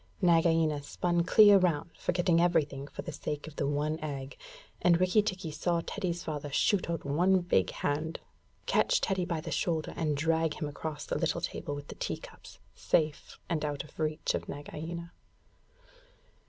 [0.19, 4.35] Nagaina spun clear round, forgetting everything for the sake of the one egg;
[4.81, 8.19] and Rikki tikki saw Teddy's father shoot out a big hand,
[8.65, 12.17] catch Teddy by the shoulder, and drag him across the little table with the tea
[12.17, 15.11] cups, safe and out of reach of Nagaina.